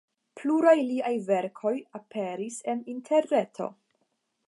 [0.39, 3.71] Pluraj liaj verkoj aperis en interreto.